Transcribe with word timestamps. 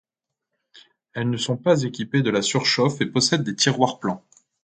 Elles 1.13 1.29
ne 1.29 1.37
sont 1.37 1.57
pas 1.57 1.83
équipées 1.83 2.23
de 2.23 2.31
la 2.31 2.41
surchauffe 2.41 3.01
et 3.01 3.05
possèdent 3.05 3.43
des 3.43 3.53
tiroirs 3.55 3.99
plans. 3.99 4.25